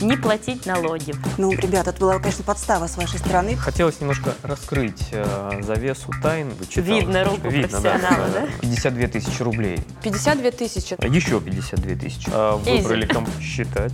[0.00, 1.14] не платить налоги.
[1.38, 3.56] Ну, ребята, это была, конечно, подстава с вашей стороны.
[3.56, 6.50] Хотелось немножко раскрыть э, завесу тайн.
[6.50, 6.84] Вычитал.
[6.84, 8.46] Видно руку Видно, профессионала, да?
[8.60, 9.80] 52 тысячи рублей.
[10.02, 10.96] 52 тысячи.
[11.06, 12.30] Еще 52 тысячи.
[12.32, 12.56] А.
[12.56, 13.26] Выбрали ком...
[13.40, 13.92] считать.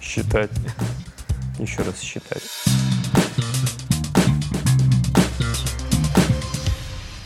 [0.00, 0.50] Считать.
[1.58, 2.42] Еще раз считать.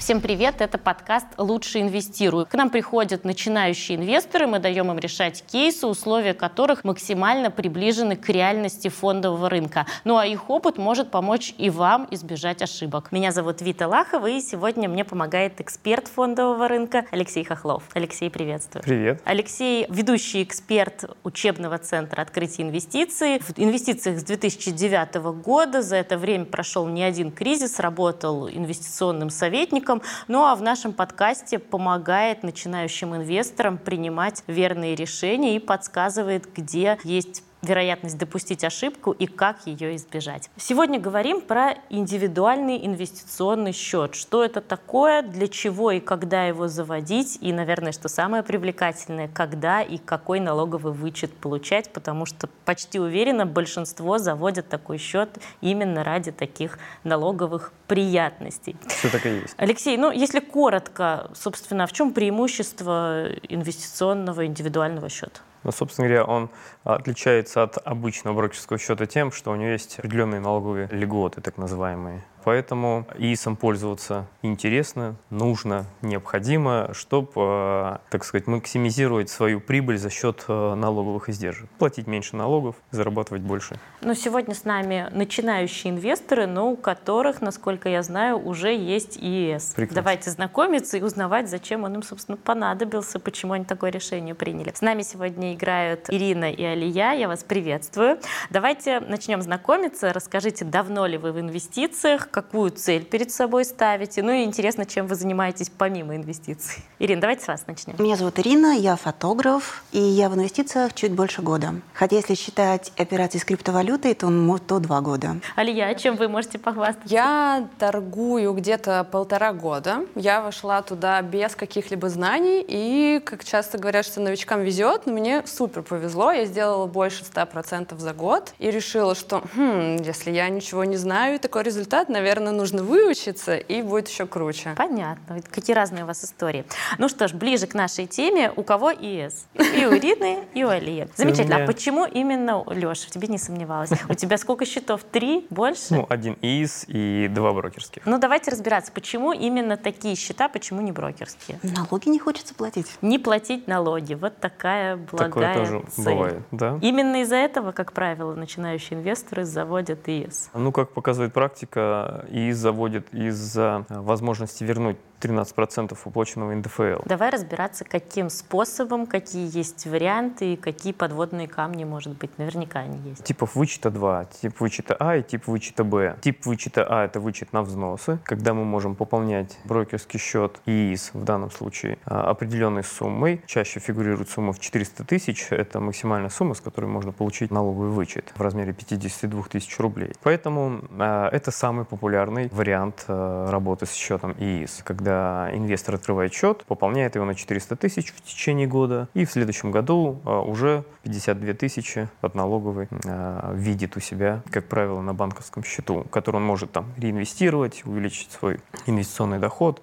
[0.05, 2.45] Всем привет, это подкаст «Лучше инвестирую».
[2.45, 8.29] К нам приходят начинающие инвесторы, мы даем им решать кейсы, условия которых максимально приближены к
[8.29, 9.87] реальности фондового рынка.
[10.05, 13.13] Ну а их опыт может помочь и вам избежать ошибок.
[13.13, 17.85] Меня зовут Вита Лахова, и сегодня мне помогает эксперт фондового рынка Алексей Хохлов.
[17.95, 18.83] Алексей, приветствую.
[18.83, 19.23] Привет.
[19.25, 23.39] Алексей– ведущий эксперт учебного центра открытия инвестиций.
[23.39, 25.81] В инвестициях с 2009 года.
[25.81, 29.94] За это время прошел не один кризис, работал инвестиционным советником.
[30.29, 37.43] Ну а в нашем подкасте помогает начинающим инвесторам принимать верные решения и подсказывает, где есть
[37.65, 40.51] вероятность допустить ошибку и как ее избежать.
[40.57, 44.15] Сегодня говорим про индивидуальный инвестиционный счет.
[44.15, 49.83] Что это такое, для чего и когда его заводить, и, наверное, что самое привлекательное, когда
[49.83, 56.33] и какой налоговый вычет получать, потому что почти уверенно большинство заводят такой счет именно ради
[56.33, 58.77] таких налоговых приятностей.
[58.87, 59.55] Все так и есть.
[59.57, 65.41] Алексей, ну если коротко, собственно, в чем преимущество инвестиционного индивидуального счета?
[65.65, 66.51] Ну, собственно говоря, он
[66.85, 72.23] отличается от обычного брокерского счета тем, что у него есть определенные налоговые льготы, так называемые.
[72.45, 80.75] Поэтому ИИСом пользоваться интересно, нужно, необходимо, чтобы, так сказать, максимизировать свою прибыль за счет э,
[80.75, 81.69] налоговых издержек.
[81.79, 83.79] Платить меньше налогов, зарабатывать больше.
[84.03, 89.73] Но сегодня с нами начинающие инвесторы, но у которых, насколько я знаю, уже есть ИС.
[89.75, 89.95] Прекрасно.
[89.95, 94.73] Давайте знакомиться и узнавать, зачем он им, собственно, понадобился, почему они такое решение приняли.
[94.75, 97.13] С нами сегодня играют Ирина и Алия.
[97.13, 98.19] Я вас приветствую.
[98.51, 100.13] Давайте начнем знакомиться.
[100.13, 105.07] Расскажите, давно ли вы в инвестициях, какую цель перед собой ставите, ну и интересно, чем
[105.07, 106.83] вы занимаетесь помимо инвестиций.
[106.99, 107.95] Ирина, давайте с вас начнем.
[108.01, 111.75] Меня зовут Ирина, я фотограф, и я в инвестициях чуть больше года.
[111.93, 115.37] Хотя если считать операции с криптовалютой, то, мо- то два года.
[115.55, 117.09] Алия, чем вы можете похвастаться?
[117.09, 120.01] Я торгую где-то полтора года.
[120.17, 125.45] Я вошла туда без каких-либо знаний, и, как часто говорят, что новичкам везет, но мне
[125.47, 126.33] супер повезло.
[126.33, 131.37] Я сделала больше 100% за год и решила, что хм, если я ничего не знаю,
[131.37, 134.75] и такой результат, наверное, нужно выучиться, и будет еще круче.
[134.77, 135.41] Понятно.
[135.51, 136.65] Какие разные у вас истории.
[136.99, 138.53] Ну что ж, ближе к нашей теме.
[138.57, 139.47] У кого ИС?
[139.55, 141.09] И у Ирины, и у Алии.
[141.17, 141.65] Замечательно.
[141.65, 143.91] А почему именно, Леша, в тебе не сомневалась?
[144.09, 145.03] У тебя сколько счетов?
[145.05, 145.47] Три?
[145.51, 145.95] Больше?
[145.95, 148.07] Ну, один ИИС и два брокерских.
[148.07, 151.59] Ну, давайте разбираться, почему именно такие счета, почему не брокерские.
[151.63, 152.87] Налоги не хочется платить.
[153.03, 154.15] Не платить налоги.
[154.15, 156.05] Вот такая благая Такое тоже цель.
[156.05, 156.79] бывает, да.
[156.83, 160.51] Именно из-за этого, как правило, начинающие инвесторы заводят ИС.
[160.55, 167.03] Ну, как показывает практика, ИИС заводит из-за э, возможности вернуть 13% уплаченного НДФЛ.
[167.07, 172.37] Давай разбираться, каким способом, какие есть варианты и какие подводные камни, может быть.
[172.39, 173.25] Наверняка они есть.
[173.25, 174.25] Типов вычета два.
[174.25, 176.17] Тип вычета А и тип вычета Б.
[176.21, 181.25] Тип вычета А– это вычет на взносы, когда мы можем пополнять брокерский счет ИИС в
[181.25, 183.43] данном случае а, определенной суммой.
[183.47, 185.49] Чаще фигурирует сумма в 400 тысяч.
[185.51, 190.13] Это максимальная сумма, с которой можно получить налоговый вычет в размере 52 тысяч рублей.
[190.23, 195.14] Поэтому а, это самый популярный вариант а, работы с счетом ИИС, когда
[195.53, 200.21] инвестор открывает счет, пополняет его на 400 тысяч в течение года, и в следующем году
[200.25, 206.07] а, уже 52 тысячи от налоговой а, видит у себя, как правило, на банковском счету,
[206.11, 209.83] который он может там реинвестировать, увеличить свой инвестиционный доход,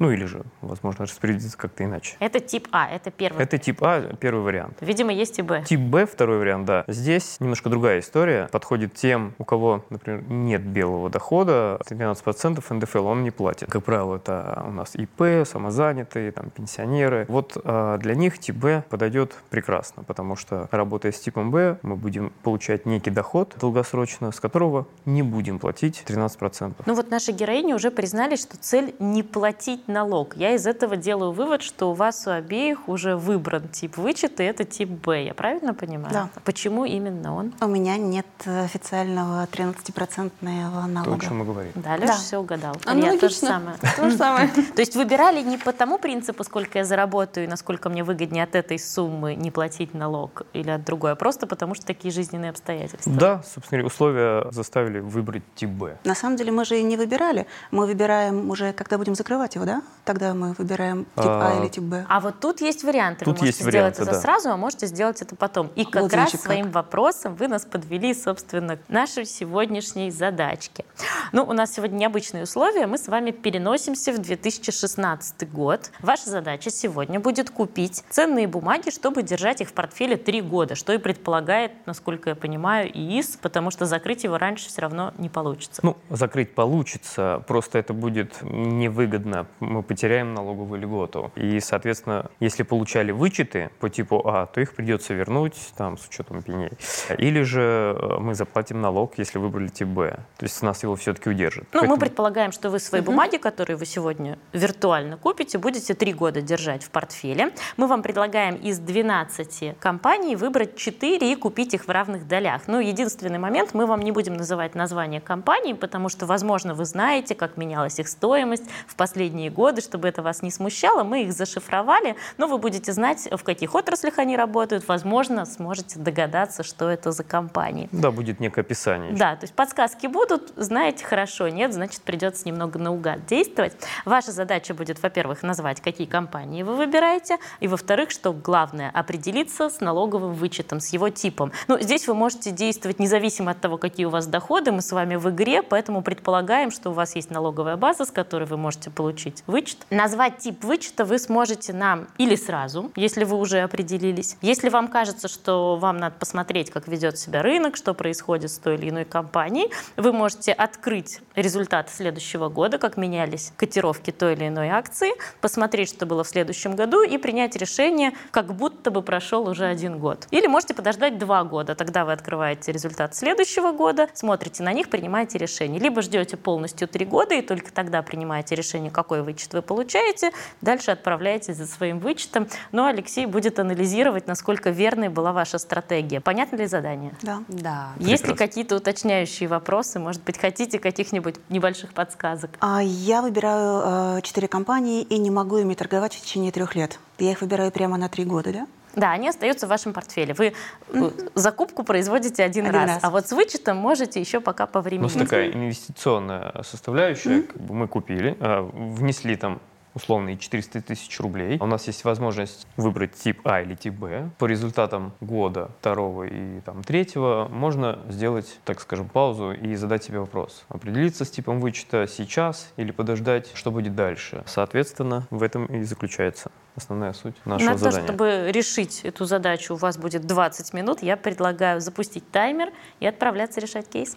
[0.00, 2.16] ну или же, возможно, распорядиться как-то иначе.
[2.18, 3.42] Это тип А, это первый.
[3.42, 4.78] Это тип А, первый вариант.
[4.80, 5.62] Видимо, есть и Б.
[5.66, 6.84] Тип Б, второй вариант, да.
[6.88, 8.48] Здесь немножко другая история.
[8.50, 13.70] Подходит тем, у кого, например, нет белого дохода, 13% НДФЛ он не платит.
[13.70, 17.26] Как правило, это у нас ИП, самозанятые, там, пенсионеры.
[17.28, 21.96] Вот а, для них тип Б подойдет прекрасно, потому что, работая с типом Б, мы
[21.96, 26.72] будем получать некий доход долгосрочно, с которого не будем платить 13%.
[26.86, 30.36] Ну вот наши героини уже признались, что цель не платить налог.
[30.36, 34.46] Я из этого делаю вывод, что у вас у обеих уже выбран тип вычета, и
[34.46, 35.24] это тип Б.
[35.24, 36.12] Я правильно понимаю?
[36.12, 36.28] Да.
[36.44, 37.52] Почему именно он?
[37.60, 41.24] У меня нет официального 13% То, о налога.
[41.24, 41.72] чем мы говорим.
[41.74, 42.18] Да, Леша Да.
[42.18, 42.74] все угадал.
[42.86, 43.48] Илья, то же Аналогично.
[43.48, 43.76] самое.
[43.96, 44.48] То же самое.
[44.74, 48.54] То есть выбирали не по тому принципу, сколько я заработаю и насколько мне выгоднее от
[48.54, 53.12] этой суммы не платить налог или от другой, а просто потому что такие жизненные обстоятельства.
[53.12, 55.96] Да, собственно, говоря, условия заставили выбрать тип Б.
[56.04, 57.46] На самом деле мы же и не выбирали.
[57.70, 59.79] Мы выбираем уже, когда будем закрывать его, да?
[59.80, 59.86] Да?
[60.04, 62.04] Тогда мы выбираем тип А, А, или тип Б.
[62.08, 63.24] А вот тут есть варианты.
[63.24, 64.20] Тут вы можете есть сделать варианты, это да.
[64.20, 65.70] сразу, а можете сделать это потом.
[65.76, 66.74] И как Вот, раз значит, своим как.
[66.74, 70.84] вопросом вы нас подвели, собственно, к нашей сегодняшней задачке.
[71.32, 72.86] Ну, у нас сегодня необычные условия.
[72.86, 75.92] Мы с вами переносимся в 2016 год.
[76.00, 80.92] Ваша задача сегодня будет купить ценные бумаги, чтобы держать их в портфеле три года, что
[80.92, 85.80] и предполагает, насколько я понимаю, ИИС, потому что закрыть его раньше все равно не получится.
[85.84, 89.46] Ну, закрыть получится, просто это будет невыгодно.
[89.70, 91.30] Мы потеряем налоговую льготу.
[91.36, 96.42] И, соответственно, если получали вычеты по типу А, то их придется вернуть там, с учетом
[96.42, 96.72] пеней.
[97.18, 100.10] Или же э, мы заплатим налог, если выбрали тип Б.
[100.38, 101.68] То есть нас его все-таки удержит.
[101.72, 106.12] Ну, мы Поэтому- предполагаем, что вы свои бумаги, которые вы сегодня виртуально купите, будете три
[106.14, 107.52] года держать в портфеле.
[107.76, 112.62] Мы вам предлагаем из 12 компаний выбрать 4 и купить их в равных долях.
[112.66, 117.36] Ну, единственный момент, мы вам не будем называть название компаний, потому что, возможно, вы знаете,
[117.36, 121.04] как менялась их стоимость в последние годы, чтобы это вас не смущало.
[121.04, 124.86] Мы их зашифровали, но вы будете знать, в каких отраслях они работают.
[124.88, 127.88] Возможно, сможете догадаться, что это за компании.
[127.92, 129.12] Да, будет некое описание.
[129.12, 133.74] Да, то есть подсказки будут, знаете хорошо, нет, значит придется немного наугад действовать.
[134.04, 139.80] Ваша задача будет, во-первых, назвать, какие компании вы выбираете, и, во-вторых, что главное, определиться с
[139.80, 141.52] налоговым вычетом, с его типом.
[141.68, 145.16] Ну, здесь вы можете действовать независимо от того, какие у вас доходы, мы с вами
[145.16, 149.39] в игре, поэтому предполагаем, что у вас есть налоговая база, с которой вы можете получить
[149.46, 149.78] вычет.
[149.90, 154.36] Назвать тип вычета вы сможете нам или сразу, если вы уже определились.
[154.42, 158.76] Если вам кажется, что вам надо посмотреть, как ведет себя рынок, что происходит с той
[158.76, 164.68] или иной компанией, вы можете открыть результаты следующего года, как менялись котировки той или иной
[164.68, 165.10] акции,
[165.40, 169.98] посмотреть, что было в следующем году и принять решение, как будто бы прошел уже один
[169.98, 170.26] год.
[170.30, 175.38] Или можете подождать два года, тогда вы открываете результат следующего года, смотрите на них, принимаете
[175.38, 175.80] решение.
[175.80, 180.90] Либо ждете полностью три года и только тогда принимаете решение, какой вычет вы получаете, дальше
[180.90, 182.48] отправляетесь за своим вычетом.
[182.72, 186.20] Но Алексей будет анализировать, насколько верной была ваша стратегия.
[186.20, 187.12] Понятно ли задание?
[187.22, 187.42] Да.
[187.48, 187.92] Да.
[187.98, 188.36] Есть ли Прекрасно.
[188.36, 189.98] какие-то уточняющие вопросы?
[189.98, 192.50] Может быть, хотите каких-нибудь небольших подсказок?
[192.60, 196.98] А я выбираю э, четыре компании и не могу ими торговать в течение трех лет.
[197.18, 198.66] Я их выбираю прямо на три года, да?
[198.96, 200.34] Да, они остаются в вашем портфеле.
[200.34, 200.52] Вы
[200.88, 202.98] э, закупку производите один, Один раз, раз.
[203.04, 205.14] а вот с вычетом можете еще пока У нас повременить.
[205.18, 209.60] такая инвестиционная составляющая, как бы мы купили, а, внесли там
[209.94, 211.58] условные 400 тысяч рублей.
[211.60, 214.30] У нас есть возможность выбрать тип А или тип Б.
[214.38, 220.20] По результатам года второго и там, третьего можно сделать, так скажем, паузу и задать себе
[220.20, 220.64] вопрос.
[220.68, 224.42] Определиться с типом вычета сейчас или подождать, что будет дальше.
[224.46, 228.04] Соответственно, в этом и заключается основная суть нашего На то, задания.
[228.06, 231.02] чтобы решить эту задачу, у вас будет 20 минут.
[231.02, 232.70] Я предлагаю запустить таймер
[233.00, 234.16] и отправляться решать кейс.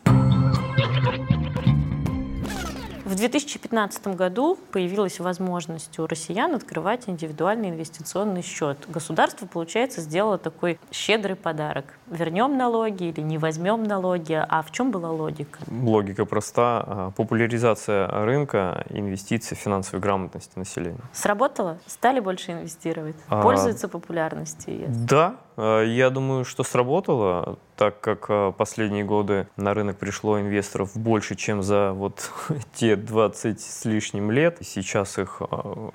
[3.14, 8.80] В 2015 году появилась возможность у россиян открывать индивидуальный инвестиционный счет.
[8.88, 11.86] Государство, получается, сделало такой щедрый подарок.
[12.14, 14.34] Вернем налоги или не возьмем налоги.
[14.34, 15.60] А в чем была логика?
[15.68, 16.84] Логика проста.
[16.86, 21.00] А, Популяризация рынка, инвестиции, финансовой грамотности населения.
[21.12, 21.78] Сработало?
[21.88, 23.16] Стали больше инвестировать?
[23.28, 23.42] А.
[23.42, 24.80] Пользуются популярностью?
[24.80, 24.96] ЕС?
[24.96, 30.96] Да, э, я думаю, что сработало, так как э, последние годы на рынок пришло инвесторов
[30.96, 32.30] больше, чем за вот
[32.76, 34.58] те 20 с лишним лет.
[34.62, 35.42] Сейчас их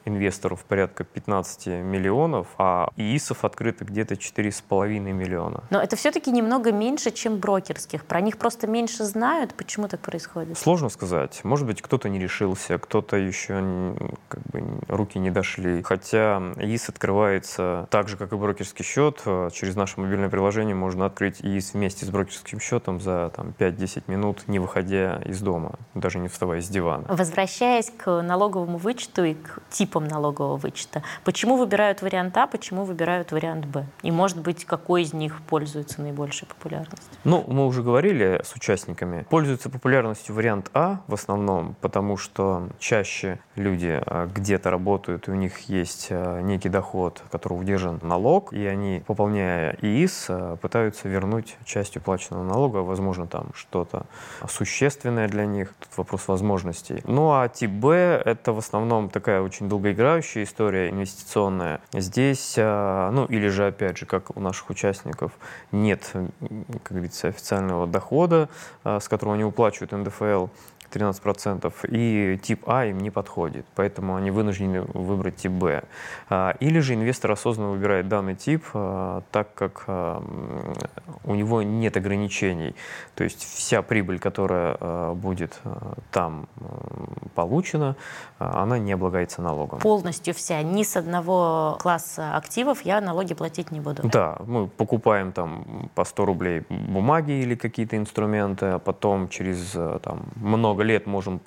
[0.05, 5.62] инвесторов порядка 15 миллионов, а ИИСов открыто где-то 4,5 миллиона.
[5.70, 8.02] Но это все-таки немного меньше, чем брокерских.
[8.06, 9.53] Про них просто меньше знают.
[9.53, 10.56] Почему так происходит?
[10.56, 11.44] Сложно сказать.
[11.44, 13.94] Может быть, кто-то не решился, кто-то еще
[14.29, 15.82] как бы руки не дошли.
[15.82, 19.20] Хотя ИИС открывается так же, как и брокерский счет.
[19.27, 24.05] Э, Через наше мобильное приложение можно открыть ИИС вместе с брокерским счетом за там, 5-10
[24.06, 27.05] минут, не выходя из дома, даже не вставая с дивана.
[27.08, 33.31] Возвращаясь к налоговому вычету и к типам налогового вычета, почему выбирают вариант А, почему выбирают
[33.31, 33.84] вариант Б?
[34.03, 37.08] И, может быть, какой из них пользуется наибольшей популярностью?
[37.24, 39.26] Ну, мы уже говорили с участниками.
[39.30, 45.34] Пользуется популярностью вариант А в основном, потому что чаще люди а, где-то работают, и у
[45.34, 51.08] них есть а, некий доход, от которого удержан налог, и они, пополняя ИИС, а, пытаются
[51.08, 54.06] вернуть часть уплаченного налога, возможно, там что-то
[54.48, 55.72] существенное для них.
[55.80, 57.00] Тут вопрос возможностей.
[57.04, 61.80] Ну, а тип Б— это в основном такая очень долгоиграющая история инвестиционная.
[61.92, 65.32] Здесь, ну, или же, опять же, как у наших участников,
[65.82, 68.49] нет, как говорится, официального дохода,
[68.85, 70.47] а, с которого они уплачивают НДФЛ.
[70.92, 75.82] 13%, и тип А им не подходит, поэтому они вынуждены выбрать тип Б.
[76.28, 80.22] А, или же инвестор осознанно выбирает данный тип, а, так как а,
[81.24, 82.74] у него нет ограничений.
[83.14, 85.60] То есть вся прибыль, которая будет
[86.10, 86.48] там
[87.34, 87.96] получена,
[88.38, 89.78] она не облагается налогом.
[89.80, 94.08] Полностью вся, ни с одного класса активов я налоги платить не буду.
[94.08, 100.22] Да, мы покупаем там по 100 рублей бумаги или какие-то инструменты, а потом через там,
[100.36, 101.41] много лет можем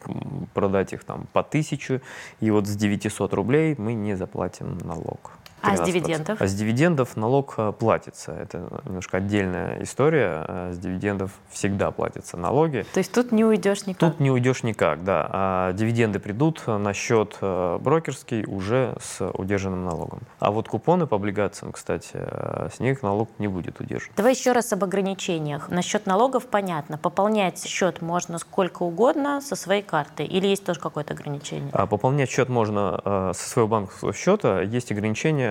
[0.54, 2.02] продать их там по 1000,
[2.40, 5.41] и вот с 900 рублей мы не заплатим налог.
[5.62, 6.42] А с дивидендов?
[6.42, 8.32] А с дивидендов налог э, платится.
[8.32, 10.46] Это немножко отдельная история.
[10.48, 12.86] А с дивидендов всегда платятся налоги.
[12.94, 14.12] То есть тут не уйдешь никак?
[14.12, 15.28] Тут не уйдешь никак, да.
[15.32, 20.22] А дивиденды придут на счет э, брокерский уже с удержанным налогом.
[20.40, 24.12] А вот купоны по облигациям, кстати, э, с них налог не будет удержан.
[24.18, 25.70] Давай еще раз об ограничениях.
[25.70, 26.98] Насчет налогов понятно.
[26.98, 31.70] Пополнять счет можно сколько угодно со своей карты или есть тоже какое-то ограничение?
[31.74, 34.62] А пополнять счет можно со своего банковского счета.
[34.62, 35.51] Есть ограничения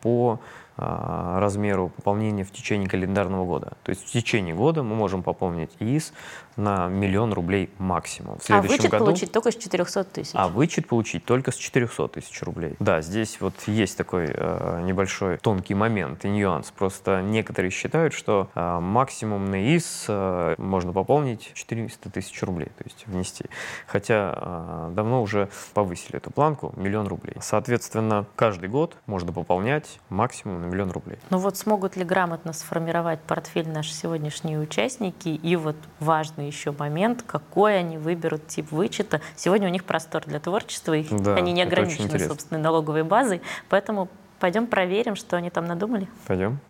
[0.00, 0.38] по а,
[0.78, 3.72] размеру пополнения в течение календарного года.
[3.82, 6.12] То есть в течение года мы можем пополнить ИИС
[6.58, 8.38] на миллион рублей максимум.
[8.38, 10.30] В а вычет году, получить только с 400 тысяч?
[10.34, 12.74] А вычет получить только с 400 тысяч рублей.
[12.80, 16.72] Да, здесь вот есть такой э, небольшой тонкий момент и нюанс.
[16.72, 22.84] Просто некоторые считают, что э, максимум на ИИС э, можно пополнить 400 тысяч рублей, то
[22.84, 23.44] есть внести.
[23.86, 27.36] Хотя э, давно уже повысили эту планку, миллион рублей.
[27.40, 31.18] Соответственно, каждый год можно пополнять максимум миллион рублей.
[31.30, 35.28] Ну вот смогут ли грамотно сформировать портфель наши сегодняшние участники?
[35.28, 39.20] И вот важный еще момент, какой они выберут тип вычета.
[39.36, 44.08] Сегодня у них простор для творчества, их, да, они не ограничены собственной налоговой базой, поэтому
[44.38, 46.08] пойдем проверим, что они там надумали.
[46.26, 46.60] Пойдем.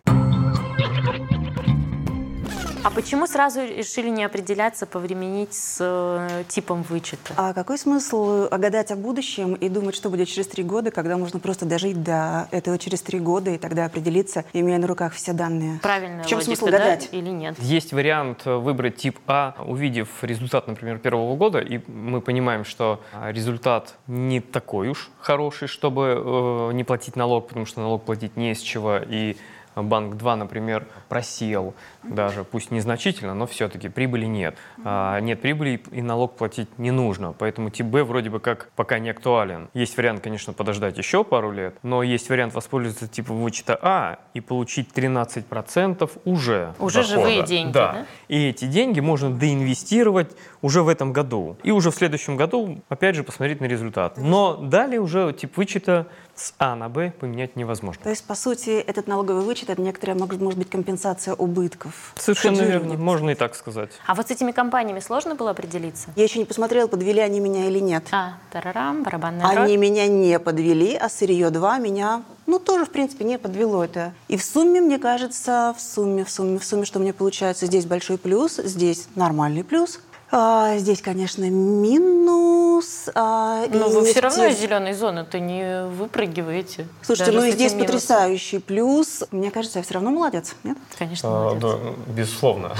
[2.81, 7.33] А почему сразу решили не определяться, повременить с э, типом вычета?
[7.35, 11.39] А какой смысл гадать о будущем и думать, что будет через три года, когда можно
[11.39, 15.79] просто дожить до этого через три года и тогда определиться, имея на руках все данные?
[15.81, 16.23] Правильно.
[16.23, 17.09] В чем логика, смысл гадать?
[17.11, 17.59] Да, или нет?
[17.59, 23.01] Есть вариант э, выбрать тип А, увидев результат, например, первого года, и мы понимаем, что
[23.13, 28.37] а, результат не такой уж хороший, чтобы э, не платить налог, потому что налог платить
[28.37, 29.35] не с чего, и
[29.75, 34.55] банк 2, например, просел, даже пусть незначительно, но все-таки прибыли нет.
[34.83, 38.99] А, нет прибыли и налог платить не нужно, поэтому тип Б вроде бы как пока
[38.99, 39.69] не актуален.
[39.73, 44.41] Есть вариант, конечно, подождать еще пару лет, но есть вариант воспользоваться типом вычета А и
[44.41, 47.03] получить 13% уже Уже дохода.
[47.03, 47.91] живые деньги, да.
[47.93, 48.05] да?
[48.27, 51.57] И эти деньги можно доинвестировать уже в этом году.
[51.63, 54.17] И уже в следующем году, опять же, посмотреть на результат.
[54.17, 58.01] Но далее уже тип вычета с А на Б поменять невозможно.
[58.03, 61.88] То есть, по сути, этот налоговый вычет– это некоторая, может, быть, компенсация убытков.
[62.15, 63.91] Совершенно верно, можно и так сказать.
[64.05, 66.09] А вот с этими компаниями сложно было определиться?
[66.15, 68.05] Я еще не посмотрела, подвели они меня или нет.
[68.11, 69.79] А, тарарам, барабанная Они дробь.
[69.79, 74.13] меня не подвели, а сырье 2 меня, ну, тоже, в принципе, не подвело это.
[74.27, 77.85] И в сумме, мне кажется, в сумме, в сумме, в сумме, что мне получается, здесь
[77.85, 79.99] большой плюс, здесь нормальный плюс–
[80.31, 83.09] а, здесь, конечно, минус.
[83.15, 86.87] А, Но вы все равно из зеленой зоны-то не выпрыгиваете.
[87.01, 87.87] Слушайте, ну и здесь минусом.
[87.87, 89.23] потрясающий плюс.
[89.31, 90.77] Мне кажется, я все равно молодец, нет?
[90.97, 91.61] Конечно, а, молодец.
[91.61, 92.71] Да, безусловно.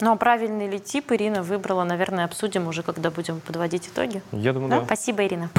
[0.00, 4.22] Ну а правильный ли тип Ирина выбрала, наверное, обсудим уже, когда будем подводить итоги.
[4.32, 4.80] Я думаю, да.
[4.80, 4.86] да.
[4.86, 5.50] Спасибо, Ирина.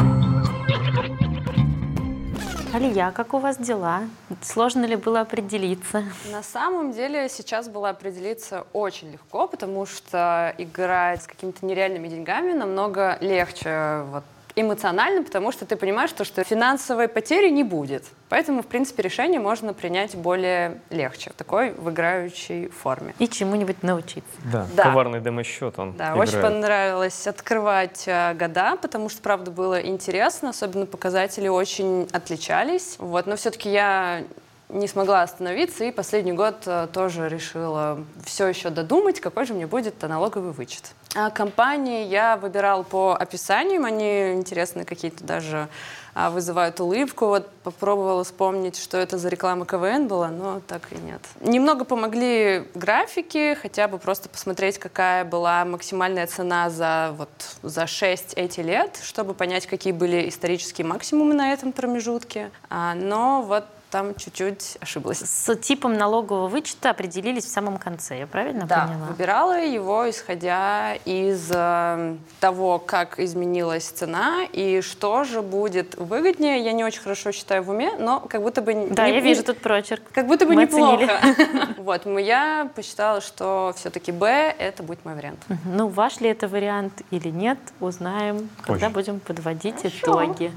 [2.74, 4.04] Алия, как у вас дела?
[4.42, 6.06] Сложно ли было определиться?
[6.32, 12.54] На самом деле сейчас было определиться очень легко, потому что играть с какими-то нереальными деньгами
[12.54, 14.24] намного легче вот
[14.55, 18.03] эмоционально, потому что ты понимаешь, что, что финансовой потери не будет.
[18.29, 23.13] Поэтому, в принципе, решение можно принять более легче, в такой в играющей форме.
[23.20, 24.31] И чему-нибудь научиться.
[24.51, 24.84] Да, да.
[24.84, 26.29] коварный демо-счет он Да, играет.
[26.29, 32.96] очень понравилось открывать э, года, потому что, правда, было интересно, особенно показатели очень отличались.
[33.00, 34.24] Вот, но все-таки я
[34.72, 39.68] не смогла остановиться, и последний год э, тоже решила все еще додумать, какой же мне
[39.68, 40.92] будет налоговый вычет.
[41.13, 45.68] А компании я выбирала по описаниям, они интересные какие-то даже
[46.13, 47.25] а, вызывают улыбку.
[47.28, 51.22] Вот попробовала вспомнить, что это за реклама КВН была, но так и нет.
[51.42, 57.30] Немного помогли графики, хотя бы просто посмотреть, какая была максимальная цена за, вот,
[57.62, 62.51] за 6 эти лет, чтобы понять, какие были исторические максимумы на этом промежутке.
[62.70, 65.19] А, но вот там чуть-чуть ошиблась.
[65.19, 69.07] С типом налогового вычета определились в самом конце, я правильно да, поняла?
[69.07, 76.63] выбирала его, исходя из э, того, как изменилась цена и что же будет выгоднее.
[76.63, 78.88] Я не очень хорошо считаю в уме, но как будто бы...
[78.89, 80.03] Да, не, я вижу тут прочерк.
[80.13, 81.19] Как будто бы Мы неплохо.
[81.77, 85.39] Вот, я посчитала, что все-таки Б— это будет мой вариант.
[85.65, 90.51] Ну, ваш ли это вариант или нет, узнаем, когда будем подводить итоги.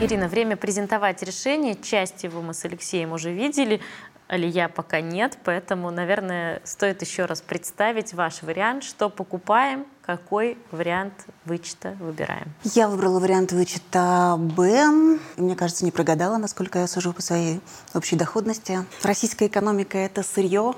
[0.00, 1.74] Ирина, время презентовать решение.
[1.74, 3.80] Часть его мы с Алексеем уже видели,
[4.28, 11.12] Алия пока нет, поэтому, наверное, стоит еще раз представить ваш вариант, что покупаем, какой вариант
[11.44, 12.46] вычета выбираем.
[12.64, 15.18] Я выбрала вариант вычета Б.
[15.36, 17.60] Мне кажется, не прогадала, насколько я сужу по своей
[17.94, 18.86] общей доходности.
[19.02, 20.72] Российская экономика– это сырье,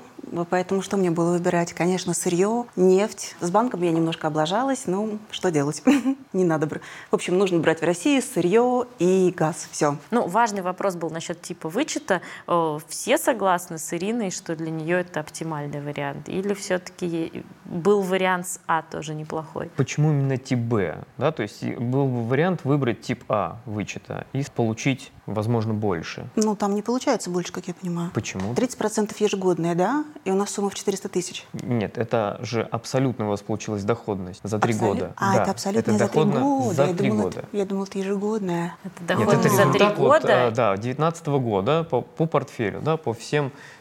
[0.49, 1.71] поэтому что мне было выбирать?
[1.71, 3.35] Конечно, сырье, нефть.
[3.39, 5.81] С банком я немножко облажалась, но что делать?
[6.33, 6.67] Не надо.
[6.67, 9.67] бр- В общем, нужно брать в России сырье и газ.
[9.71, 9.95] Все.
[10.11, 12.21] Ну, важный вопрос был насчет типа вычета.
[12.47, 16.29] Э, Все согласны с Ириной, что для нее это оптимальный вариант?
[16.29, 19.71] Или все-таки был вариант с А тоже неплохой?
[19.75, 21.03] Почему именно тип Б?
[21.17, 26.27] Да, то есть был бы вариант выбрать тип А вычета и получить, возможно, больше.
[26.35, 28.11] Ну, там не получается больше, как я понимаю.
[28.13, 28.53] Почему?
[28.53, 30.05] 30% ежегодная, да?
[30.25, 31.47] И у нас сумма в 400 тысяч.
[31.53, 35.13] Нет, это же абсолютно у вас получилась доходность за три Абсолют- года.
[35.17, 36.73] А, Да, это абсолютно за три года.
[36.73, 37.39] За я, три думала, года.
[37.39, 38.75] Это, я думала, это ежегодная.
[38.83, 40.47] Это Нет, доходность это за три результат вот, года?
[40.47, 43.30] а, да, 2019 года по, по портфелю, да, по всем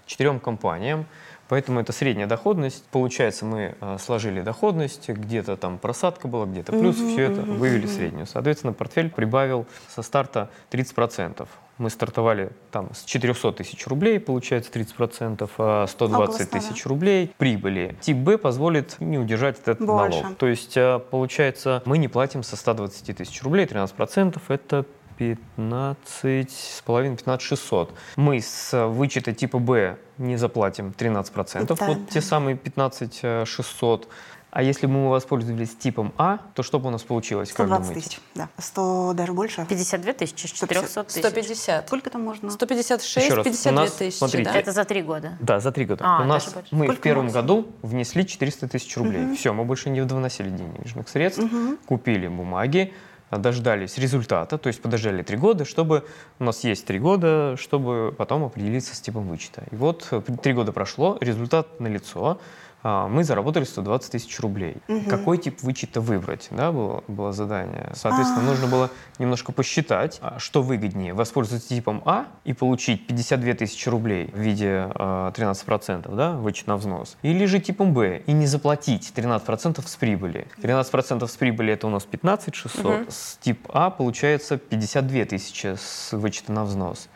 [0.07, 1.07] четырем компаниям.
[1.51, 2.85] Поэтому это средняя доходность.
[2.93, 7.91] Получается, мы а, сложили доходность, где-то там просадка была, где-то плюс, все это вывели в
[7.91, 8.27] среднюю.
[8.29, 11.49] Соответственно, портфель прибавил со старта 30%.
[11.79, 16.61] Мы стартовали там с 400 тысяч рублей, получается 30%, а 120 Около 100, да.
[16.61, 17.97] тысяч рублей прибыли.
[18.01, 20.23] Тип Б позволит не удержать этот Больше.
[20.23, 20.37] налог.
[20.37, 24.87] То есть, а, получается, мы не платим со 120 тысяч рублей, 13% это
[25.21, 27.95] 15 с половиной 15 600.
[28.17, 32.11] Мы с вычета типа Б не заплатим 13%, Да, вот да.
[32.11, 34.09] те самые 15 600.
[34.53, 37.87] А если бы мы воспользовались типом А, то что бы у нас получилось, как 120
[37.89, 38.09] думаете?
[38.09, 38.49] тысяч, да.
[38.59, 39.65] 100 даже больше.
[39.69, 41.19] 52 тысячи с 400 тысяч.
[41.21, 41.87] 150.
[41.87, 42.51] Сколько там можно?
[42.51, 44.59] 156, Еще раз, у 52 нас, тысячи, смотрите, да?
[44.59, 45.37] Это за три года.
[45.41, 46.03] Да, за три года.
[46.05, 47.43] А, У нас мы Сколько в первом максимум?
[47.47, 49.37] году внесли 400 тысяч рублей.
[49.37, 51.43] Все, мы больше не вносили денежных средств,
[51.87, 56.05] купили бумаги, а, дождались результата, то есть подождали три года, чтобы
[56.39, 59.65] у нас есть три года, чтобы потом определиться с типом вычета.
[59.71, 62.21] И вот э, три года прошло, результат налицо.
[62.21, 62.39] а,
[62.83, 64.77] Мы заработали 120 тысяч рублей.
[65.09, 67.93] Какой тип вычета выбрать, да, было, было задание.
[67.95, 73.89] Соответственно, нужно было немножко посчитать, а, что выгоднее, воспользоваться типом А и получить 52 тысячи
[73.89, 78.47] рублей в виде э, 13%, да, вычет на взнос, или же типом Б и не
[78.47, 80.47] заплатить 13% с прибыли.
[80.59, 86.13] 13% с прибыли это у нас 15 600, с тип А получается 52 тысячи с
[86.13, 87.09] вычета на взнос.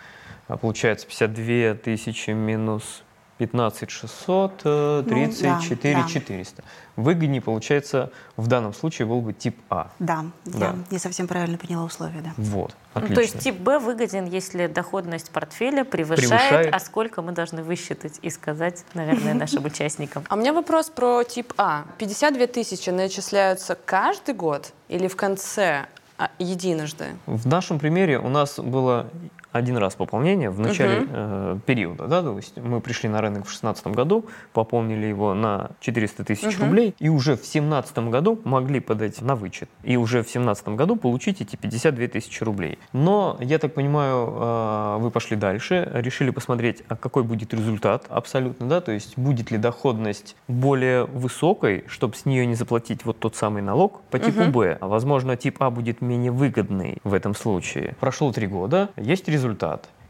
[0.46, 3.03] А получается 52 тысячи минус
[3.38, 6.08] 15 600, э, Ну, да, 34 да.
[6.08, 6.62] 400.
[6.96, 9.90] Выгоднее получается в данном случае был бы тип А.
[9.98, 10.66] Да, Да.
[10.66, 12.30] я не совсем правильно поняла условия, да.
[12.36, 13.14] Вот, Ну, отлично.
[13.16, 16.74] то есть тип Б выгоден, если доходность портфеля превышает, Превышает.
[16.74, 20.22] а сколько мы должны высчитать и сказать, наверное, нашим участникам.
[20.28, 21.84] А у меня вопрос про тип А.
[21.98, 27.06] 52 тысячи начисляются каждый год или в конце а, единожды?
[27.26, 29.08] В нашем примере у нас было
[29.54, 32.08] один раз пополнение в начале э, периода.
[32.08, 32.22] Да?
[32.22, 36.96] То есть мы пришли на рынок в 2016 году, пополнили его на 400 тысяч рублей,
[36.98, 39.70] и уже в 2017 году могли подать на вычет.
[39.84, 42.80] И уже в 2017 году получить эти 52 тысячи рублей.
[42.92, 48.66] Но, я так понимаю, э, вы пошли дальше, решили посмотреть, а какой будет результат абсолютно,
[48.66, 53.36] да, то есть будет ли доходность более высокой, чтобы с нее не заплатить вот тот
[53.36, 54.78] самый налог по типу Б.
[54.80, 57.94] А, Возможно, тип А будет менее выгодный в этом случае.
[58.00, 59.43] Прошло три года, есть результат.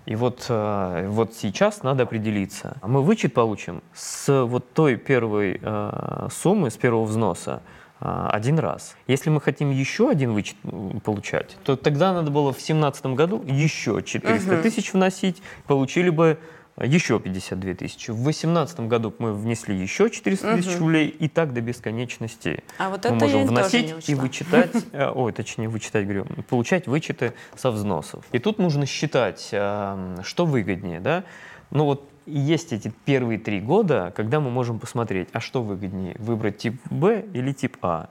[0.06, 2.76] И вот, э, вот сейчас надо определиться.
[2.82, 7.62] Мы вычет получим с вот той первой э, суммы, с первого взноса,
[8.00, 8.96] э, один раз.
[9.06, 10.56] Если мы хотим еще один вычет
[11.04, 16.38] получать, то тогда надо было в 2017 году еще 400 тысяч вносить, получили бы
[16.76, 18.10] еще 52 тысячи.
[18.10, 22.62] В 2018 году мы внесли еще 400 тысяч рублей, и так до бесконечности.
[22.78, 26.26] А вот мы это можем я тоже вносить и вычитать, э, ой, точнее вычитать, говорю,
[26.48, 28.24] получать вычеты со взносов.
[28.32, 31.24] И тут нужно считать, э, что выгоднее, да?
[31.70, 36.58] Ну вот есть эти первые три года, когда мы можем посмотреть, а что выгоднее, выбрать
[36.58, 38.10] тип Б или тип А.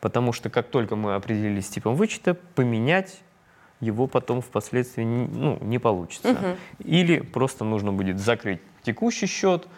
[0.00, 3.20] Потому что как только мы определились с типом вычета, поменять
[3.84, 6.56] его потом впоследствии не- ну, не получится.
[6.78, 9.68] Или просто нужно будет закрыть текущий счет,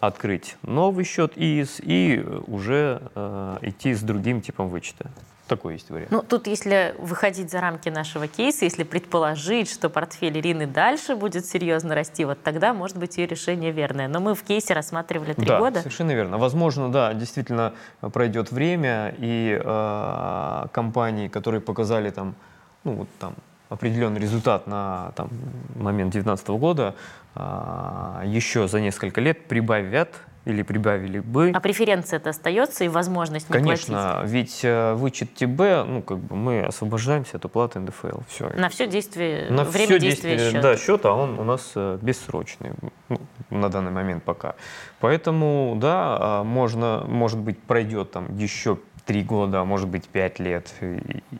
[0.00, 5.10] открыть новый счет ИИС и уже э, идти с другим типом вычета.
[5.48, 6.10] Такой есть вариант.
[6.10, 11.46] Ну, тут, если выходить за рамки нашего кейса, если предположить, что портфель Ирины дальше будет
[11.46, 14.08] серьезно расти, вот тогда, может быть, ее решение верное.
[14.08, 15.78] Но мы в кейсе рассматривали три да, года.
[15.78, 16.36] совершенно верно.
[16.38, 22.34] Возможно, да, действительно пройдет время, и э, компании, которые показали там,
[22.82, 23.34] ну, вот там,
[23.68, 25.28] определенный результат на там,
[25.74, 26.94] момент 2019 года,
[27.34, 30.14] э, еще за несколько лет прибавят
[30.46, 31.50] или прибавили бы.
[31.52, 34.32] А преференция это остается и возможность не Конечно, платить?
[34.32, 38.20] ведь э, вычет ТБ, ну, как бы мы освобождаемся от уплаты НДФЛ.
[38.28, 38.50] Все.
[38.50, 40.62] На все действие, На время все действия действие, счета.
[40.62, 42.70] Да, счета, он у нас э, бессрочный
[43.08, 44.54] ну, на данный момент пока.
[45.00, 50.38] Поэтому, да, а, можно, может быть, пройдет там еще три года, а может быть, пять
[50.38, 50.74] лет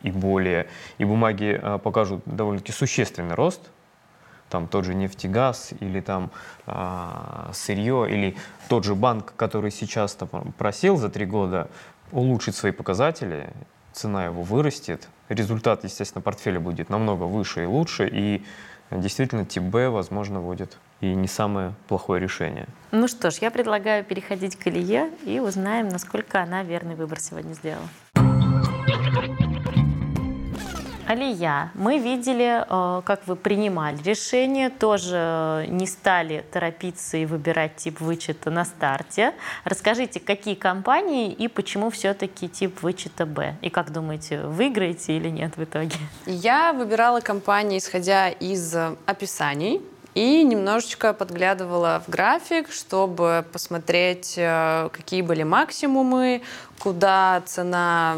[0.03, 3.69] и, более, и бумаги а, покажут довольно-таки существенный рост,
[4.49, 6.31] там тот же нефтегаз или там
[6.65, 8.37] а, сырье, или
[8.69, 11.69] тот же банк, который сейчас там просел за три года,
[12.11, 13.49] улучшит свои показатели,
[13.91, 18.45] цена его вырастет, результат, естественно, портфеля будет намного выше и лучше, и
[18.91, 22.67] действительно ТБ, возможно, будет и не самое плохое решение.
[22.91, 27.53] Ну что ж, я предлагаю переходить к Илье и узнаем, насколько она верный выбор сегодня
[27.53, 27.87] сделала.
[31.07, 38.01] Алия, мы видели, э, как вы принимали решение, тоже не стали торопиться и выбирать тип
[38.01, 39.33] вычета на старте.
[39.63, 43.55] Расскажите, какие компании и почему все-таки тип вычета Б?
[43.61, 45.95] И как думаете, выиграете или нет в итоге?
[46.25, 49.81] Я выбирала компании, исходя из описаний,
[50.17, 56.41] и немножечко подглядывала в график, чтобы посмотреть, э, какие были максимумы,
[56.79, 58.15] куда цена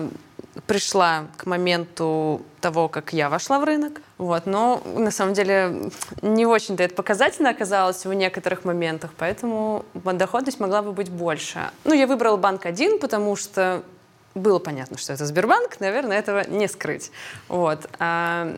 [0.66, 4.02] пришла к моменту того, как я вошла в рынок.
[4.18, 4.46] Вот.
[4.46, 10.82] Но на самом деле не очень-то это показательно оказалось в некоторых моментах, поэтому доходность могла
[10.82, 11.70] бы быть больше.
[11.84, 13.84] Ну, я выбрала банк один, потому что
[14.36, 17.12] было понятно, что это Сбербанк, наверное, этого не скрыть.
[17.50, 17.90] Вот.
[18.00, 18.56] А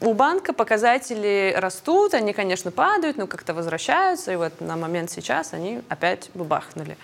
[0.00, 5.52] у банка показатели растут, они, конечно, падают, но как-то возвращаются, и вот на момент сейчас
[5.52, 6.96] они опять бабахнули.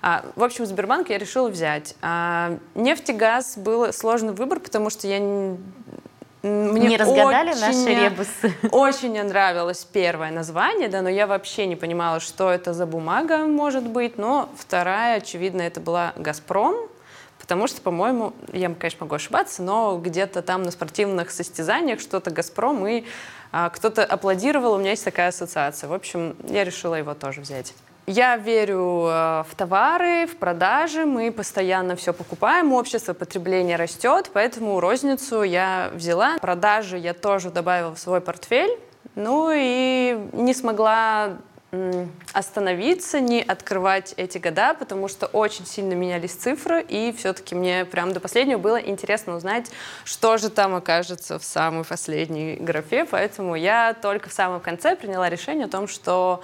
[0.00, 1.96] А, в общем, Сбербанк я решила взять.
[2.02, 5.58] А, нефть и газ был сложный выбор, потому что я не,
[6.42, 8.54] мне не разгадали очень, наши ребусы.
[8.70, 13.38] Очень мне нравилось первое название, да, но я вообще не понимала, что это за бумага
[13.46, 14.18] может быть.
[14.18, 16.88] Но вторая, очевидно, это была «Газпром»,
[17.48, 22.86] Потому что, по-моему, я, конечно, могу ошибаться, но где-то там на спортивных состязаниях что-то «Газпром»
[22.86, 23.04] и
[23.52, 25.88] а, кто-то аплодировал, у меня есть такая ассоциация.
[25.88, 27.72] В общем, я решила его тоже взять.
[28.06, 34.78] Я верю э, в товары, в продажи, мы постоянно все покупаем, общество потребления растет, поэтому
[34.78, 36.36] розницу я взяла.
[36.40, 38.78] Продажи я тоже добавила в свой портфель,
[39.14, 41.38] ну и не смогла
[42.32, 48.12] остановиться, не открывать эти года, потому что очень сильно менялись цифры, и все-таки мне прям
[48.14, 49.70] до последнего было интересно узнать,
[50.04, 55.28] что же там окажется в самой последней графе, поэтому я только в самом конце приняла
[55.28, 56.42] решение о том, что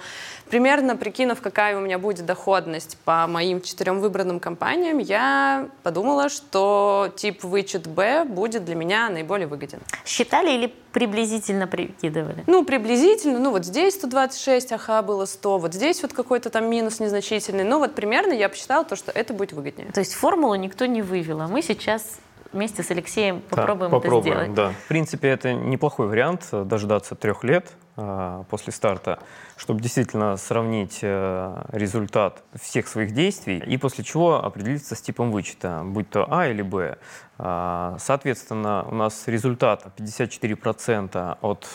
[0.49, 7.11] примерно прикинув, какая у меня будет доходность по моим четырем выбранным компаниям, я подумала, что
[7.15, 9.79] тип вычет Б будет для меня наиболее выгоден.
[10.05, 12.45] Считали или приблизительно прикидывали?
[12.47, 17.01] Ну, приблизительно, ну вот здесь 126, аха, было 100, вот здесь вот какой-то там минус
[17.01, 19.91] незначительный, но вот примерно я посчитала то, что это будет выгоднее.
[19.91, 22.19] То есть формулу никто не вывел, а мы сейчас
[22.53, 24.53] вместе с Алексеем попробуем, да, попробуем это сделать.
[24.53, 24.69] Да.
[24.85, 29.19] В принципе, это неплохой вариант дождаться трех лет э, после старта,
[29.57, 35.81] чтобы действительно сравнить э, результат всех своих действий и после чего определиться с типом вычета,
[35.83, 36.97] будь то А или Б.
[37.37, 41.67] Э, соответственно, у нас результат 54% от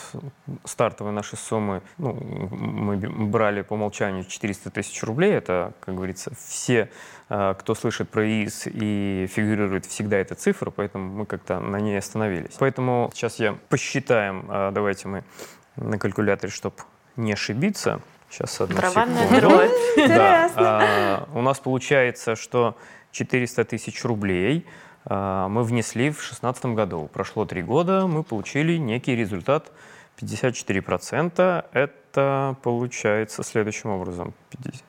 [0.65, 2.97] стартовой нашей суммы, ну, мы
[3.27, 6.91] брали по умолчанию 400 тысяч рублей, это, как говорится, все
[7.31, 11.97] Э, кто слышит про ИИС и фигурирует всегда эта цифра, поэтому мы как-то на ней
[11.97, 12.57] остановились.
[12.59, 15.25] Поэтому сейчас я посчитаем, э, давайте мы
[15.77, 16.75] на калькуляторе, чтобы
[17.15, 18.01] не ошибиться.
[18.29, 19.71] Сейчас одну Барабанная дробь.
[20.09, 22.77] Да, а, у нас получается, что
[23.13, 24.71] 400 тысяч рублей а,
[25.09, 27.09] мы внесли в 2016 году.
[27.13, 29.73] Прошло три года, мы получили некий результат
[30.21, 31.65] 54%.
[31.73, 34.35] Это получается следующим образом.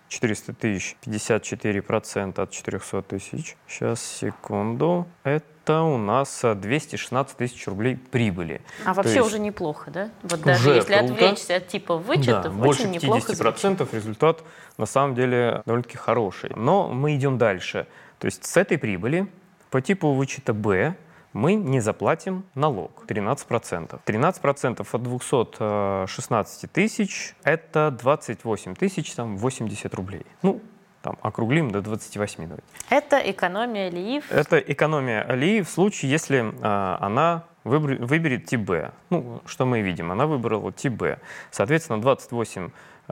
[0.09, 3.55] 400 тысяч, 54% от 400 тысяч.
[3.67, 5.07] Сейчас, секунду.
[5.23, 8.61] Это у нас 216 тысяч рублей прибыли.
[8.85, 10.09] А вообще есть уже неплохо, да?
[10.23, 11.13] Вот даже уже если круто.
[11.13, 13.93] отвлечься от типа вычетов, да, больше очень неплохо 50% звучит.
[13.93, 14.43] результат
[14.77, 16.51] на самом деле довольно-таки хороший.
[16.55, 17.87] Но мы идем дальше.
[18.19, 19.27] То есть с этой прибыли
[19.71, 20.95] по типу вычета Б
[21.33, 24.01] мы не заплатим налог 13%.
[24.05, 30.25] 13% от 216 тысяч– это 28 тысяч там, 80 рублей.
[30.43, 30.61] Ну,
[31.01, 32.63] там, округлим до 28 давайте.
[32.89, 34.29] Это экономия ЛИИФ.
[34.29, 38.91] Это экономия алии в случае, если а, она выбр- выберет тип Б.
[39.09, 41.17] Ну, что мы видим, она выбрала тип Б.
[41.49, 42.71] Соответственно, 28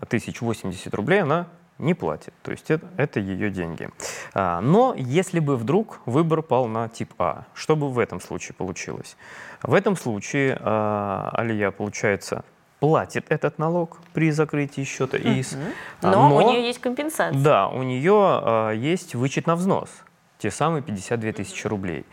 [0.10, 1.48] тысяч 80 рублей она
[1.80, 2.34] не платит.
[2.44, 3.89] То есть это, это ее деньги.
[4.34, 8.54] А, но если бы вдруг выбор пал на тип А, что бы в этом случае
[8.56, 9.18] получилось?
[9.63, 12.44] В этом случае а, Алия, получается,
[12.80, 15.58] платит этот налог при закрытии счета ИИС.
[16.02, 17.42] а, Но, у нее есть компенсация.
[17.42, 19.89] Да, у нее а, есть вычет на взнос,
[20.38, 22.06] те самые 52 тысячи рублей.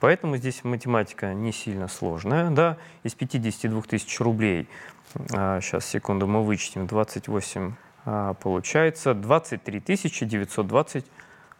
[0.00, 2.50] Поэтому здесь математика не сильно сложная.
[2.50, 2.76] Да?
[3.04, 4.68] Из 52 тысяч рублей,
[5.14, 11.04] сейчас, секунду, мы вычтем, 28, а, получается 23 тысячи 920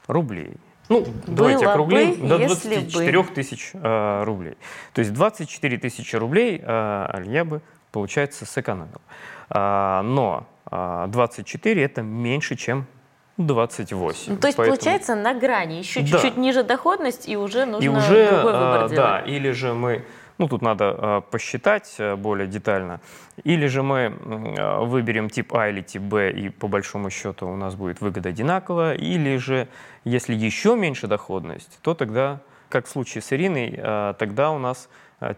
[0.08, 0.54] рублей.
[0.88, 2.80] Ну, давайте Было округлим бы, до если бы.
[2.82, 4.56] 24 тысяч а, рублей.
[4.92, 9.00] То есть 24 тысячи рублей а, Алия бы, получается, сэкономил.
[9.48, 12.86] А, но а, 24 это меньше, чем
[13.38, 14.32] 28.
[14.34, 15.74] Ну, то есть, Поэтому- получается, на грани.
[15.74, 16.06] Еще Да.
[16.08, 18.94] чуть-чуть ниже доходность, и уже нужно и уже, другой выбор а, делать.
[18.96, 20.04] да, или же мы,
[20.42, 23.00] ну тут надо а, посчитать а, более детально,
[23.44, 24.12] или же мы
[24.58, 28.30] а, выберем тип А или тип Б, и по большому счету у нас будет выгода
[28.30, 29.68] одинаковая, или же,
[30.04, 33.78] если еще меньше доходность, то тогда, как в случае с Ириной,
[34.18, 34.88] тогда у нас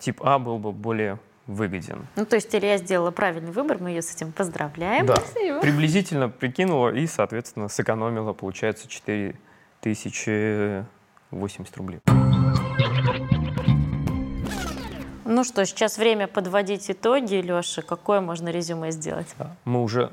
[0.00, 2.06] тип А был бы более выгоден.
[2.16, 5.04] Ну, то есть Илья сделала правильный выбор, мы ее с этим поздравляем.
[5.04, 5.16] Да,
[5.60, 12.00] приблизительно прикинула и, соответственно, сэкономила, получается, 4080 рублей.
[15.34, 17.82] Ну что, сейчас время подводить итоги, Леша.
[17.82, 19.34] Какое можно резюме сделать?
[19.64, 20.12] Мы уже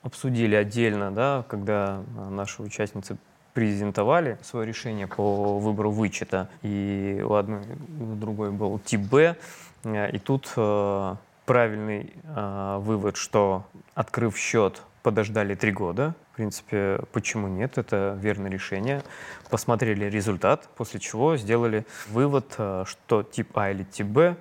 [0.00, 3.18] обсудили отдельно, да, когда а, наши участницы
[3.52, 7.60] презентовали свое решение по выбору вычета, и у одной,
[8.00, 9.36] у другой был тип Б,
[9.84, 16.14] и тут э, правильный э, вывод, что открыв счет, подождали три года.
[16.32, 17.76] В принципе, почему нет?
[17.76, 19.02] Это верное решение.
[19.50, 24.36] Посмотрели результат, после чего сделали вывод, э, что тип А или тип Б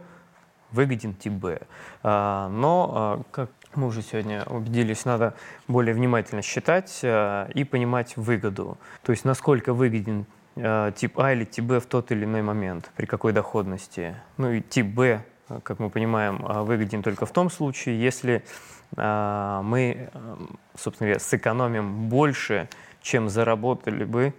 [0.72, 1.60] выгоден тип Б.
[2.04, 5.34] А, Но, а, как мы уже сегодня убедились, надо
[5.68, 8.78] более внимательно считать а, и понимать выгоду.
[9.04, 13.06] То есть насколько выгоден тип А или тип Б в тот или иной момент, при
[13.06, 14.16] какой доходности.
[14.36, 15.24] Ну и тип Б,
[15.64, 18.44] как мы понимаем, выгоден только в том случае, если
[18.98, 20.10] мы,
[20.76, 22.68] собственно говоря, сэкономим больше,
[23.02, 24.34] чем заработали бы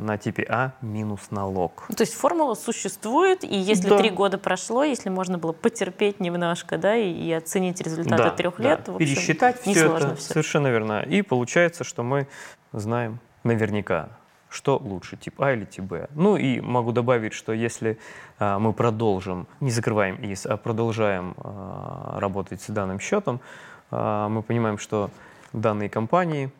[0.00, 1.84] на типе А минус налог.
[1.88, 3.98] Ну, То есть формула существует, и если Да.
[3.98, 8.56] три года прошло, если можно было потерпеть немножко, да, и, и оценить результаты Да, трех
[8.58, 8.62] да.
[8.62, 10.32] лет, в общем, пересчитать все это, все.
[10.32, 11.00] совершенно верно.
[11.02, 12.26] И получается, что мы
[12.72, 14.08] знаем наверняка,
[14.48, 16.08] что лучше, тип А или тип Б.
[16.14, 17.98] Ну и могу добавить, что если
[18.38, 23.40] а, мы продолжим, не закрываем ИС, а продолжаем а, работать с данным счетом,
[23.90, 25.10] а, мы понимаем, что
[25.52, 26.50] данные компании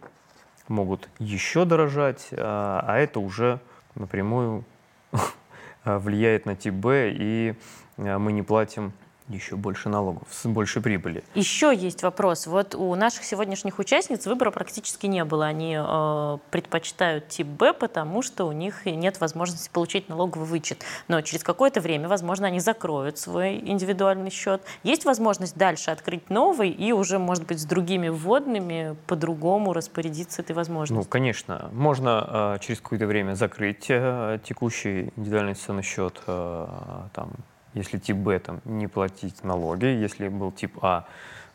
[0.73, 3.61] могут еще дорожать, а, а это уже
[3.95, 4.65] напрямую
[5.85, 7.55] влияет на тип Б, и
[7.99, 8.93] а, мы не платим
[9.37, 11.25] еще больше налогов, с большей прибыли.
[11.35, 12.47] Еще есть вопрос.
[12.47, 15.47] Вот у наших сегодняшних участниц выбора практически не было.
[15.47, 20.85] Они э, предпочитают тип Б, потому что у них нет возможности получить налоговый вычет.
[21.09, 24.63] Но через какое-то время, возможно, они закроют свой индивидуальный счет.
[24.83, 30.53] Есть возможность дальше открыть новый и уже, может быть, с другими вводными по-другому распорядиться этой
[30.53, 31.11] Ну, возможностью.
[31.11, 36.67] конечно, можно э, через какое-то время закрыть э, текущий индивидуальный инвестиционный счет, э,
[37.15, 37.31] там,
[37.75, 41.07] если тип Б там, не платить налоги, если был тип А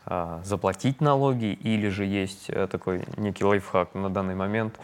[0.06, 4.80] э, заплатить налоги, или же есть э, такой некий лайфхак на данный момент,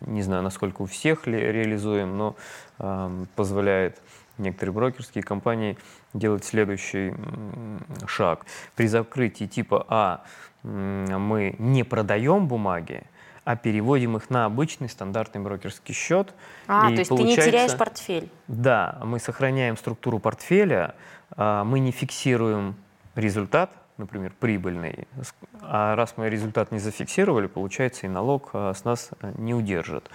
[0.00, 2.36] не знаю, насколько у всех ли реализуем, но
[2.78, 4.00] э, позволяет
[4.38, 5.76] некоторые брокерские компании
[6.14, 7.14] делать следующий
[8.06, 8.46] шаг.
[8.76, 10.22] При закрытии типа А
[10.62, 13.02] мы не продаем бумаги,
[13.48, 16.34] а переводим их на обычный стандартный брокерский счет.
[16.66, 18.28] А, И то есть ты не теряешь портфель.
[18.46, 20.94] Да, мы сохраняем структуру портфеля,
[21.30, 22.76] а, мы не фиксируем
[23.14, 25.06] результат, например, прибыльный.
[25.60, 30.08] А раз мы результат не зафиксировали, получается, и налог а, с нас а, не удержит.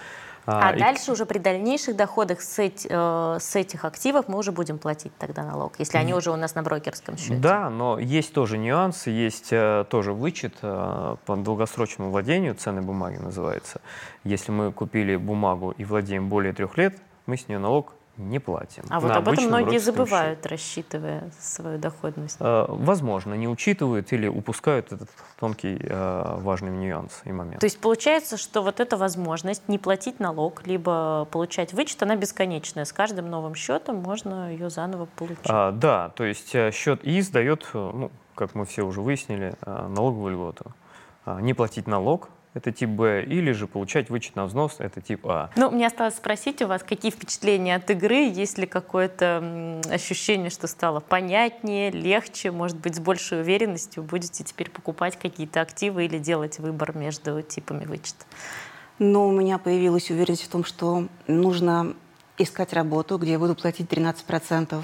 [0.46, 4.52] А, и- дальше уже при дальнейших доходах с, эти- э, с этих активов мы уже
[4.52, 7.36] будем платить тогда налог, если они уже у нас на брокерском счете.
[7.36, 13.16] Да, но есть тоже нюансы, есть э, тоже вычет э, по долгосрочному владению, ценной бумаги
[13.16, 13.80] называется.
[14.22, 18.84] Если мы купили бумагу и владеем более трех лет, мы с нее налог не платим.
[18.90, 20.48] А вот об этом многие забывают, счете.
[20.48, 22.36] рассчитывая свою доходность.
[22.40, 27.60] Э, Возможно, не учитывают или упускают этот тонкий э, важный нюанс и момент.
[27.60, 32.84] То есть получается, что вот эта возможность не платить налог, либо получать вычет, она бесконечная.
[32.84, 35.38] С каждым новым счетом можно ее заново получить.
[35.46, 40.34] А, да, то есть э, счет ИИС дает, ну, как мы все уже выяснили, налоговую
[40.34, 40.72] льготу.
[41.24, 45.26] А, Не платить налог– это тип Б, или же получать вычет на взнос– это тип
[45.26, 45.50] А.
[45.56, 50.68] Ну, мне осталось спросить у вас, какие впечатления от игры, есть ли какое-то ощущение, что
[50.68, 56.60] стало понятнее, легче, может быть, с большей уверенностью будете теперь покупать какие-то активы или делать
[56.60, 58.24] выбор между типами вычета?
[59.00, 61.94] Но у меня появилась уверенность в том, что нужно
[62.38, 64.82] искать работу, где я буду платить 13%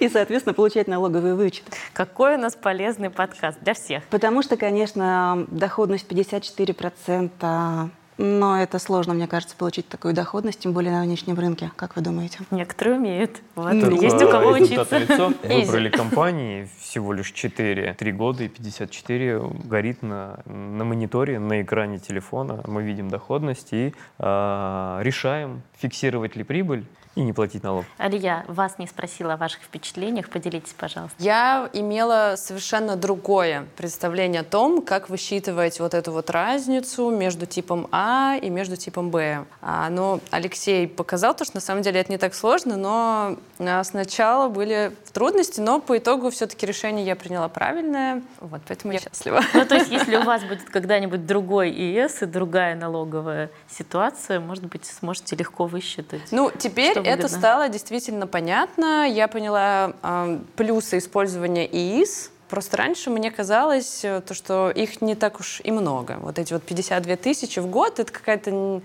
[0.00, 1.64] и, соответственно, получать налоговый вычет.
[1.92, 4.04] Какой у нас полезный подкаст для всех.
[4.04, 10.92] Потому что, конечно, доходность 54%, но это сложно, мне кажется, получить такую доходность, тем более
[10.92, 11.72] на внешнем рынке.
[11.76, 12.38] Как вы думаете?
[12.50, 13.40] Некоторые умеют.
[13.54, 13.72] Вот.
[13.72, 14.96] Ну, Есть Только у кого учиться.
[14.96, 15.64] Easy.
[15.66, 21.98] Выбрали компании всего лишь 4, 3 года и 54 горит на, на мониторе, на экране
[21.98, 22.62] телефона.
[22.66, 27.84] Мы видим доходность и а, решаем, фиксировать ли прибыль и не платить налог.
[27.98, 30.30] Алия, вас не спросила о ваших впечатлениях.
[30.30, 31.16] Поделитесь, пожалуйста.
[31.18, 37.88] Я имела совершенно другое представление о том, как высчитывать вот эту вот разницу между типом
[37.92, 39.44] А и между типом Б.
[39.60, 43.84] А, но Алексей показал то, что на самом деле это не так сложно, но а,
[43.84, 48.22] сначала были трудности, но по итогу все-таки решение я приняла правильное.
[48.40, 49.42] Вот, поэтому я счастлива.
[49.52, 54.64] Ну, то есть, если у вас будет когда-нибудь другой ИС и другая налоговая ситуация, может
[54.64, 56.22] быть, сможете легко высчитать.
[56.30, 59.06] Ну, теперь Это стало действительно понятно.
[59.08, 62.30] Я поняла э, плюсы использования ИИС.
[62.48, 66.18] Просто раньше мне казалось, э, то, что их не так уж и много.
[66.20, 68.82] Вот эти вот 52 тысячи в год— это какая-то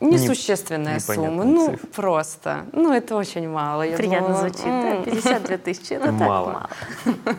[0.00, 1.44] несущественная непонятная сумма.
[1.44, 1.86] Ну, цифра.
[1.88, 2.66] просто.
[2.72, 3.82] Ну, это очень мало.
[3.82, 5.04] Я Приятно думала, звучит, м.
[5.04, 5.10] да?
[5.10, 6.68] 52 тысячи, это Мало.
[7.04, 7.36] так мало.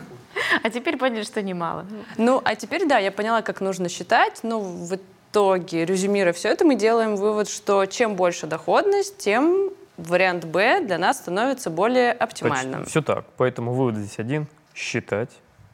[0.62, 1.84] А теперь поняли, что немало.
[2.16, 4.40] Ну, а теперь, да, я поняла, как нужно считать.
[4.42, 9.70] Ну, в итоге, резюмируя все это, мы делаем вывод, что чем больше доходность, тем
[10.08, 12.84] вариант Б для нас становится более оптимальным.
[12.84, 13.24] Все так.
[13.36, 15.30] Поэтому вывод здесь один– считать,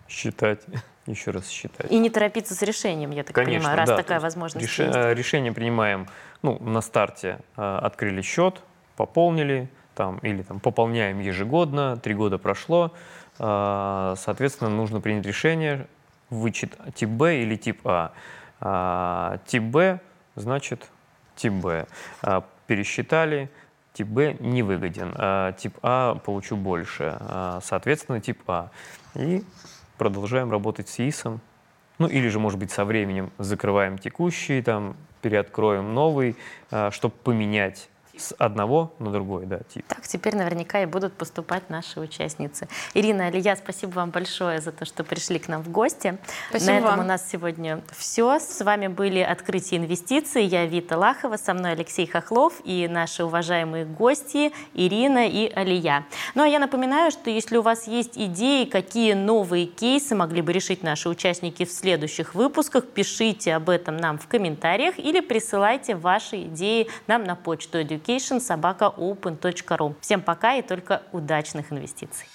[0.09, 0.61] считать,
[1.07, 1.91] еще раз считать.
[1.91, 4.97] И не торопиться с решением, я так Конечно, понимаю, раз да, такая возможность реше- есть.
[4.97, 6.09] э, Решение принимаем,
[6.43, 8.61] ну, на старте э, открыли счет,
[8.97, 12.93] пополнили, там, или там пополняем ежегодно, три года прошло,
[13.39, 15.87] э, соответственно, нужно принять решение,
[16.31, 18.13] вычет тип Б или тип А.
[18.61, 20.01] А, Тип Б
[20.35, 20.89] значит
[21.37, 21.87] тип Б.
[22.23, 23.49] А, Пересчитали,
[23.99, 28.71] тип Б не выгоден, а тип А получу больше, а, соответственно, тип А.
[29.17, 29.43] И
[29.97, 31.41] продолжаем работать с ИСом,
[31.99, 36.37] ну или же, может быть, со временем закрываем текущий, там, переоткроем новый,
[36.91, 39.85] чтобы поменять с одного на другой, да, тип.
[39.87, 42.69] Так теперь наверняка и будут поступать наши участницы.
[42.95, 46.19] Ирина, Алия, спасибо вам большое за то, что пришли к нам в гости.
[46.51, 47.01] Спасибо На этом вам.
[47.01, 48.39] у нас сегодня все.
[48.41, 50.45] С вами были «Открытие инвестиций».
[50.45, 56.05] Я Вита Лахова, со мной Алексей Хохлов и наши уважаемые гости Ирина и Алия.
[56.35, 60.53] Ну а я напоминаю, что если у вас есть идеи, какие новые кейсы могли бы
[60.53, 66.43] решить наши участники в следующих выпусках, пишите об этом нам в комментариях или присылайте ваши
[66.43, 68.08] идеи нам на почту education
[68.41, 69.95] собака open.ru.
[70.01, 72.27] Всем пока и только удачных инвестиций.